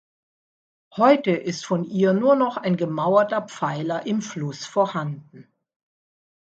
[0.97, 5.47] Heute ist von ihr nur noch ein gemauerter Pfeiler im Fluss vorhanden.